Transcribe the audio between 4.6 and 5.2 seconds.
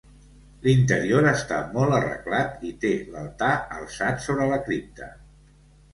cripta.